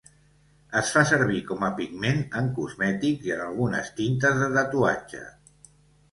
[0.79, 5.21] Es fa servir com a pigment en cosmètics i en algunes tintes de tatuatge.